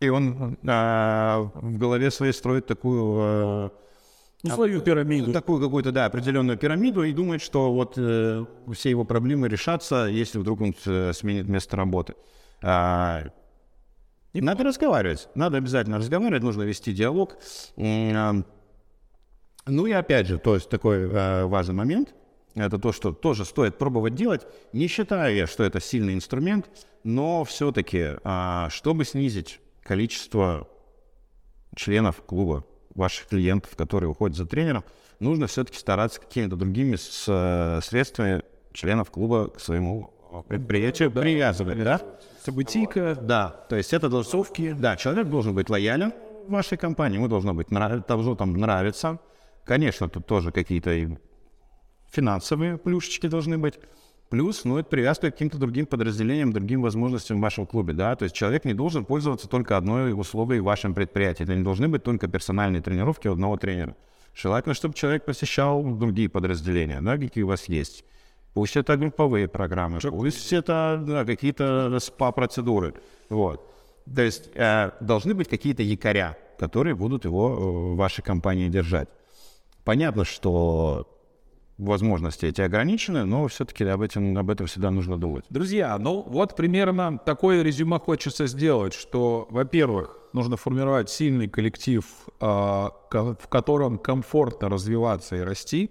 [0.00, 3.16] и он а, в голове своей строит такую...
[3.18, 3.70] А,
[4.42, 5.32] ну, свою пирамиду.
[5.32, 10.38] Такую какую-то, да, определенную пирамиду и думает, что вот э, все его проблемы решатся, если
[10.38, 12.14] вдруг он э, сменит место работы.
[12.62, 13.24] А,
[14.34, 17.36] надо разговаривать, надо обязательно разговаривать, нужно вести диалог.
[17.78, 18.34] А,
[19.66, 22.14] ну и опять же, то есть такой э, важный момент,
[22.64, 26.66] это то, что тоже стоит пробовать делать, не считая я, что это сильный инструмент,
[27.04, 30.68] но все-таки, а, чтобы снизить количество
[31.74, 32.64] членов клуба,
[32.94, 34.84] ваших клиентов, которые уходят за тренером,
[35.20, 38.42] нужно все-таки стараться какими-то другими средствами
[38.72, 40.12] членов клуба к своему
[40.48, 42.00] предприятию да, привязывать, да?
[42.42, 43.16] Событийка.
[43.20, 44.72] Да, то есть это должновки.
[44.72, 46.12] Да, человек должен быть лоялен
[46.46, 49.18] в вашей компании, ему должно быть должно там нравиться,
[49.66, 50.92] Конечно, тут тоже какие-то
[52.10, 53.74] финансовые плюшечки должны быть.
[54.28, 58.16] Плюс, ну, это привязка к каким-то другим подразделениям, другим возможностям в вашем клубе, да.
[58.16, 61.44] То есть человек не должен пользоваться только одной услугой в вашем предприятии.
[61.44, 63.94] Это не должны быть только персональные тренировки одного тренера.
[64.34, 68.04] Желательно, чтобы человек посещал другие подразделения, да, какие у вас есть.
[68.52, 72.94] Пусть это групповые программы, пусть это да, какие-то спа-процедуры.
[73.28, 73.70] Вот.
[74.12, 77.54] То есть э, должны быть какие-то якоря, которые будут его э,
[77.92, 79.08] в вашей компании держать.
[79.84, 81.15] Понятно, что
[81.78, 85.44] возможности эти ограничены, но все-таки об этом, об этом всегда нужно думать.
[85.50, 92.04] Друзья, ну вот примерно такое резюме хочется сделать, что, во-первых, нужно формировать сильный коллектив,
[92.40, 95.90] а, в котором комфортно развиваться и расти.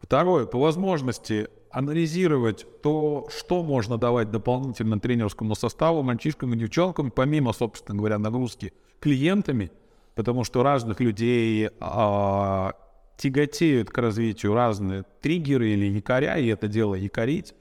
[0.00, 7.52] Второе, по возможности анализировать то, что можно давать дополнительно тренерскому составу, мальчишкам и девчонкам, помимо,
[7.52, 9.70] собственно говоря, нагрузки клиентами,
[10.14, 12.72] потому что разных людей а,
[13.16, 17.54] тяготеют к развитию разные триггеры или якоря, и это дело якорить.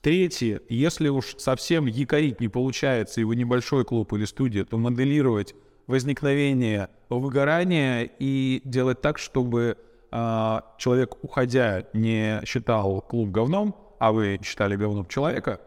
[0.00, 5.54] Третье, если уж совсем якорить не получается, вы небольшой клуб или студия, то моделировать
[5.86, 9.76] возникновение выгорания и делать так, чтобы
[10.12, 15.60] э, человек, уходя, не считал клуб говном, а вы считали говном человека.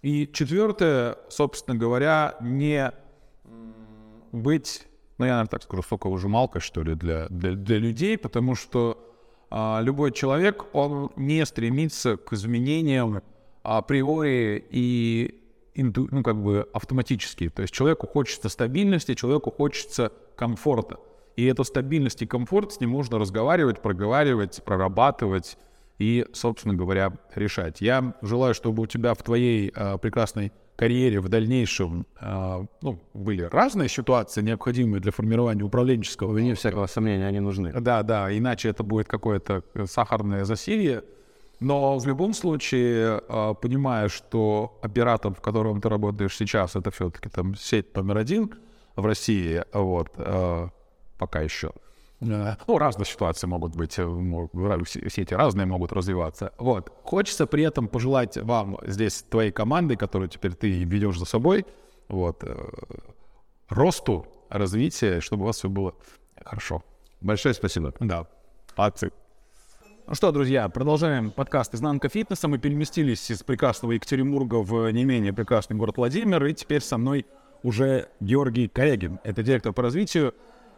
[0.00, 2.92] И четвертое, собственно говоря, не
[4.32, 4.86] быть
[5.18, 8.98] ну, я, наверное, так скажу, соковыжималка, что ли, для, для, для людей, потому что
[9.50, 13.22] а, любой человек, он не стремится к изменениям
[13.62, 15.40] априори и
[15.74, 17.48] инту, ну, как бы автоматически.
[17.48, 20.98] То есть человеку хочется стабильности, человеку хочется комфорта.
[21.36, 25.58] И эту стабильность и комфорт с ним можно разговаривать, проговаривать, прорабатывать
[25.98, 27.80] и, собственно говоря, решать.
[27.80, 33.42] Я желаю, чтобы у тебя в твоей э, прекрасной карьере в дальнейшем э, ну, были
[33.42, 36.32] разные ситуации, необходимые для формирования управленческого.
[36.32, 37.72] Вне всякого сомнения, они нужны.
[37.72, 41.02] Да, да, иначе это будет какое-то сахарное засилье.
[41.60, 47.28] Но в любом случае, э, понимая, что оператор, в котором ты работаешь сейчас, это все-таки
[47.28, 48.50] там сеть номер один
[48.96, 50.68] в России, вот, э,
[51.18, 51.70] пока еще.
[52.24, 56.52] Ну, разные ситуации могут быть, э, все эти разные могут развиваться.
[56.58, 56.92] Вот.
[57.02, 61.66] Хочется при этом пожелать вам здесь, твоей команды, которую теперь ты ведешь за собой,
[62.08, 62.56] вот, э,
[63.68, 65.94] росту, развития, чтобы у вас все было
[66.44, 66.82] хорошо.
[67.20, 67.92] Большое спасибо.
[68.00, 68.26] Да.
[68.76, 69.10] Акции.
[70.06, 72.46] Ну что, друзья, продолжаем подкаст «Изнанка фитнеса».
[72.46, 76.44] Мы переместились из прекрасного Екатеринбурга в не менее прекрасный город Владимир.
[76.44, 77.24] И теперь со мной
[77.62, 79.18] уже Георгий Корягин.
[79.24, 80.34] Это директор по развитию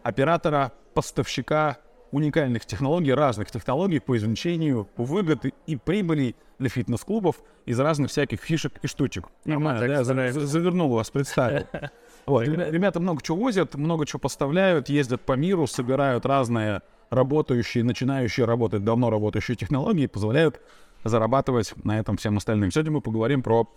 [0.07, 1.79] оператора поставщика
[2.12, 8.73] уникальных технологий, разных технологий по извлечению выгоды и прибыли для фитнес-клубов из разных всяких фишек
[8.83, 9.27] и штучек.
[9.45, 11.66] Нормально, да, за, завернул вас, представил.
[12.27, 12.42] Вот.
[12.42, 18.83] Ребята много чего возят, много чего поставляют, ездят по миру, собирают разные работающие, начинающие работать,
[18.83, 20.61] давно работающие технологии, позволяют
[21.05, 22.73] зарабатывать на этом всем остальным.
[22.73, 23.69] Сегодня мы поговорим про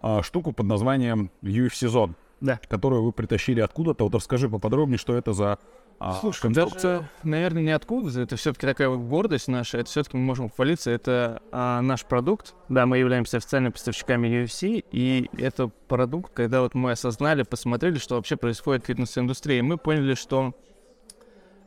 [0.00, 2.60] а, штуку под названием UFC Zone, да.
[2.68, 4.04] которую вы притащили откуда-то.
[4.04, 5.58] Вот расскажи поподробнее, что это за
[5.98, 6.98] а, Слушай, концепция...
[6.98, 11.40] Даже, наверное, не откуда, это все-таки такая гордость наша, это все-таки мы можем хвалиться, это
[11.52, 16.90] а, наш продукт, да, мы являемся официальными поставщиками UFC, и это продукт, когда вот мы
[16.90, 20.54] осознали, посмотрели, что вообще происходит в фитнес-индустрии, мы поняли, что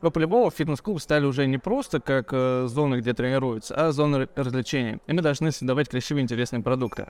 [0.02, 4.98] но по-любому фитнес-клуб стали уже не просто как э, зоны, где тренируются, а зоны развлечений.
[5.06, 7.06] И мы должны создавать красивые, интересные продукты.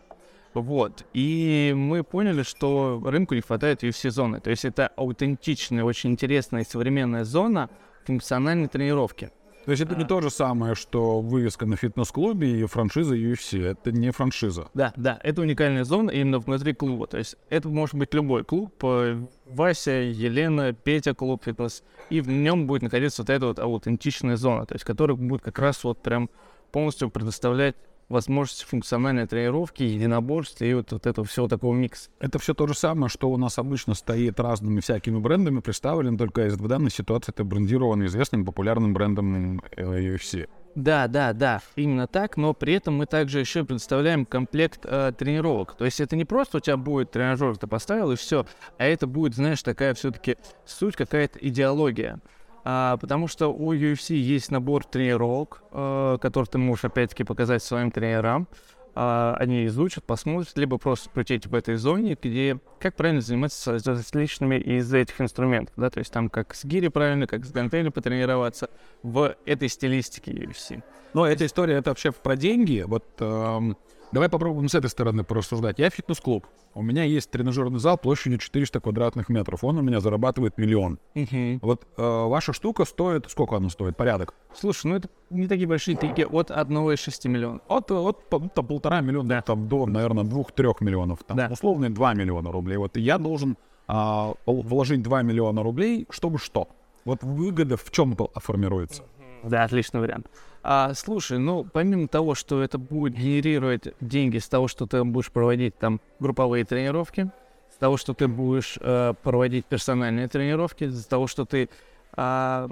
[0.60, 1.04] Вот.
[1.12, 4.40] И мы поняли, что рынку не хватает UFC зоны.
[4.40, 7.70] То есть это аутентичная, очень интересная и современная зона
[8.04, 9.30] функциональной тренировки.
[9.66, 9.98] То есть это а.
[9.98, 13.60] не то же самое, что вывеска на фитнес-клубе и франшиза UFC.
[13.64, 14.68] Это не франшиза.
[14.74, 17.08] Да, да, это уникальная зона именно внутри клуба.
[17.08, 18.72] То есть это может быть любой клуб.
[18.84, 21.82] Э, Вася, Елена, Петя клуб фитнес.
[22.10, 25.58] И в нем будет находиться вот эта вот аутентичная зона, то есть которая будет как
[25.58, 26.30] раз вот прям
[26.70, 27.74] полностью предоставлять
[28.08, 32.10] возможности функциональной тренировки, единоборств и вот, вот этого всего такого микса.
[32.20, 36.48] Это все то же самое, что у нас обычно стоит разными всякими брендами, представлен, только
[36.48, 40.48] в данной ситуации это брендировано известным популярным брендом UFC.
[40.76, 45.74] Да, да, да, именно так, но при этом мы также еще предоставляем комплект э, тренировок.
[45.74, 48.44] То есть это не просто у тебя будет тренажер, ты поставил и все,
[48.76, 52.20] а это будет, знаешь, такая все-таки суть, какая-то идеология
[52.68, 57.92] а, потому что у UFC есть набор тренировок, а, который ты можешь опять-таки показать своим
[57.92, 58.48] тренерам.
[58.96, 63.86] А, они изучат, посмотрят, либо просто крутить в этой зоне, где как правильно заниматься с
[63.86, 67.92] различными из этих инструментов, да, то есть там как с гири правильно, как с гантелью
[67.92, 68.68] потренироваться
[69.04, 70.82] в этой стилистике UFC.
[71.14, 73.76] Но эта история, это вообще про деньги, вот эм,
[74.12, 75.78] Давай попробуем с этой стороны порассуждать.
[75.78, 76.46] Я фитнес-клуб.
[76.74, 79.64] У меня есть тренажерный зал площадью 400 квадратных метров.
[79.64, 80.98] Он у меня зарабатывает миллион.
[81.14, 81.58] Uh-huh.
[81.62, 83.28] Вот э, ваша штука стоит...
[83.30, 83.96] Сколько она стоит?
[83.96, 84.34] Порядок?
[84.54, 86.22] Слушай, ну это не такие большие деньги.
[86.22, 87.60] От 1,6 миллиона.
[87.68, 89.42] От, от, от там, полтора миллиона да.
[89.42, 91.24] там, до, наверное, двух-трех миллионов.
[91.24, 91.48] Там, да.
[91.50, 92.76] Условно 2 миллиона рублей.
[92.76, 93.56] Вот я должен
[93.88, 96.68] э, вложить 2 миллиона рублей, чтобы что?
[97.04, 99.02] Вот выгода в чем формируется?
[99.02, 99.48] Uh-huh.
[99.48, 100.28] Да, отличный вариант.
[100.68, 105.30] А, слушай, ну, помимо того, что это будет генерировать деньги с того, что ты будешь
[105.30, 107.30] проводить там групповые тренировки,
[107.72, 111.68] с того, что ты будешь э, проводить персональные тренировки, с того, что ты...
[112.14, 112.68] А,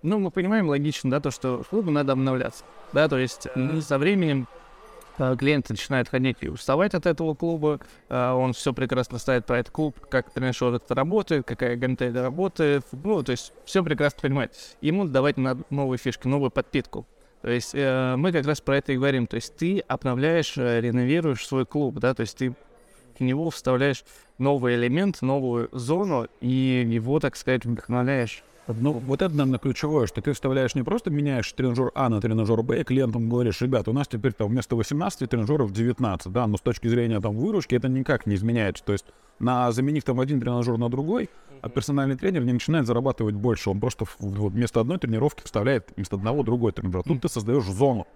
[0.00, 2.64] ну, мы понимаем логично, да, то, что клубу надо обновляться,
[2.94, 4.48] да, то есть э, со временем
[5.18, 9.58] э, клиент начинает ходить и уставать от этого клуба, э, он все прекрасно ставит про
[9.58, 14.54] этот клуб, как тренажер это работает, какая гантель работает, ну, то есть все прекрасно понимает.
[14.80, 17.06] Ему давать надо новые фишки, новую подпитку.
[17.42, 19.26] То есть э, мы как раз про это и говорим.
[19.26, 22.54] То есть ты обновляешь, э, реновируешь свой клуб, да, то есть ты
[23.18, 24.04] в него вставляешь
[24.38, 28.42] новый элемент, новую зону, и его, так сказать, вдохновляешь.
[28.68, 32.62] Ну, вот это, наверное, ключевое, что ты вставляешь не просто меняешь тренажер А на тренажер
[32.62, 36.58] Б, и клиентам говоришь, ребят, у нас теперь там вместо 18 тренажеров 19, да, но
[36.58, 38.84] с точки зрения там выручки это никак не изменяется.
[38.84, 39.06] То есть
[39.38, 41.30] на заменив там один тренажер на другой,
[41.62, 43.70] а персональный тренер не начинает зарабатывать больше.
[43.70, 47.02] Он просто вот, вместо одной тренировки вставляет вместо одного другой тренажер.
[47.04, 48.06] Тут ты создаешь зону.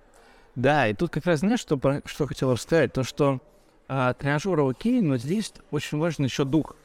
[0.55, 2.93] Да, и тут как раз знаешь, что, что хотел рассказать?
[2.93, 3.41] То, что
[3.89, 6.77] а, тренажеры окей, но здесь очень важен еще дух.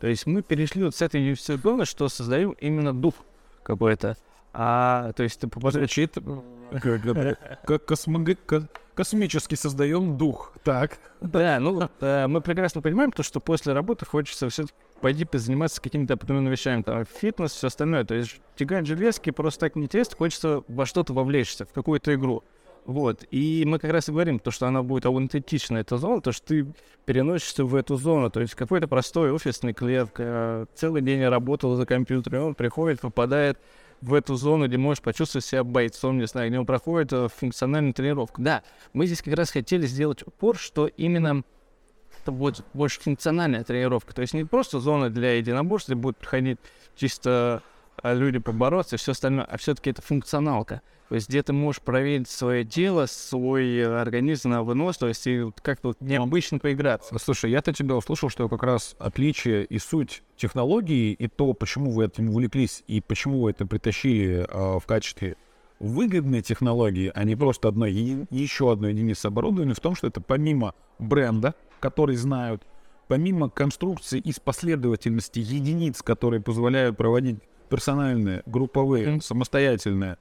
[0.00, 3.14] То есть мы перешли вот с этой университета, что создаем именно дух
[3.62, 4.16] какой-то.
[4.52, 6.16] А, то есть ты Звучит
[8.46, 8.64] как
[8.98, 10.52] космически создаем дух.
[10.64, 10.98] Так.
[11.20, 14.64] Да, ну, э, мы прекрасно понимаем то, что после работы хочется все
[15.00, 18.04] пойти позаниматься какими-то определенными вещами, там, фитнес, все остальное.
[18.04, 22.42] То есть тягать железки просто так не тест, хочется во что-то вовлечься, в какую-то игру.
[22.88, 26.32] Вот, и мы как раз и говорим, то, что она будет аутентична, эта зона, то,
[26.32, 26.66] что ты
[27.04, 31.84] переносишься в эту зону, то есть какой-то простой офисный клиент, э, целый день работал за
[31.84, 33.58] компьютером, он приходит, попадает
[34.00, 37.92] в эту зону, где можешь почувствовать себя бойцом, не знаю, где он проходит э, функциональную
[37.92, 38.40] тренировку.
[38.40, 38.62] Да,
[38.94, 41.42] мы здесь как раз хотели сделать упор, что именно
[42.22, 46.58] это будет больше функциональная тренировка, то есть не просто зона для единоборств, где будут проходить
[46.96, 47.62] чисто
[48.02, 50.82] люди побороться и все остальное, а все-таки это функционалка.
[51.08, 56.00] То есть где ты можешь проверить свое тело, свой организм на выносливость и как-то вот
[56.00, 57.18] необычно поиграться.
[57.18, 62.04] Слушай, я-то тебя услышал, что как раз отличие и суть технологии и то, почему вы
[62.04, 65.36] этим увлеклись и почему вы это притащили э, в качестве
[65.80, 70.74] выгодной технологии, а не просто одной еще одной единицы оборудования, в том, что это помимо
[70.98, 72.62] бренда, который знают,
[73.06, 77.38] помимо конструкции из последовательности единиц, которые позволяют проводить
[77.68, 80.16] персональные, групповые, самостоятельные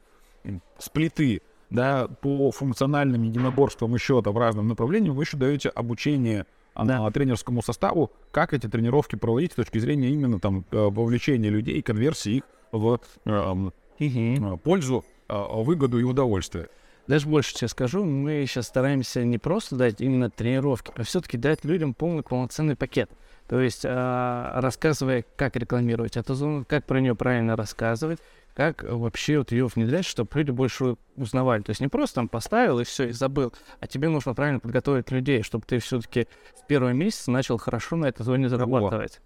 [0.77, 6.85] сплиты, да, по функциональным единоборствам еще там в разным направлениям, вы еще даете обучение а,
[6.85, 7.09] да.
[7.11, 12.37] тренерскому составу, как эти тренировки проводить с точки зрения именно там э, вовлечения людей, конверсии
[12.37, 14.57] их в угу.
[14.63, 16.69] пользу, э, выгоду и удовольствие.
[17.07, 21.63] Даже больше тебе скажу, мы сейчас стараемся не просто дать именно тренировки, а все-таки дать
[21.63, 23.09] людям полный полноценный пакет.
[23.47, 28.19] То есть э, рассказывая, как рекламировать эту зону, как про нее правильно рассказывать,
[28.53, 31.61] как вообще вот ее внедрять, чтобы люди больше узнавали.
[31.61, 35.11] То есть не просто там поставил и все, и забыл, а тебе нужно правильно подготовить
[35.11, 36.27] людей, чтобы ты все-таки
[36.61, 39.21] в первый месяц начал хорошо на этой зоне зарабатывать.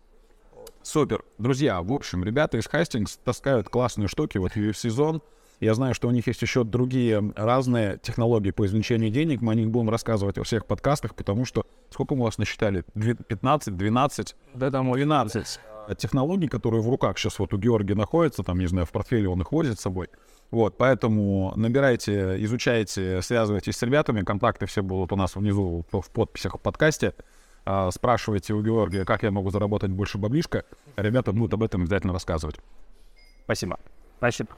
[0.83, 1.23] Супер.
[1.37, 5.21] Друзья, в общем, ребята из Хастингс таскают классные штуки вот в сезон.
[5.61, 9.41] Я знаю, что у них есть еще другие разные технологии по извлечению денег.
[9.41, 12.83] Мы о них будем рассказывать во всех подкастах, потому что сколько мы вас насчитали?
[12.95, 14.35] 15, 12?
[14.55, 15.59] Да, там 12
[15.97, 19.41] технологий, которые в руках сейчас вот у Георгия находятся, там, не знаю, в портфеле он
[19.41, 20.09] их возит с собой.
[20.49, 26.55] Вот, поэтому набирайте, изучайте, связывайтесь с ребятами, контакты все будут у нас внизу в подписях
[26.55, 27.13] в подкасте.
[27.63, 30.65] А, спрашивайте у Георгия, как я могу заработать больше баблишка.
[30.97, 32.57] Ребята будут об этом обязательно рассказывать.
[33.45, 33.79] Спасибо.
[34.17, 34.49] Спасибо.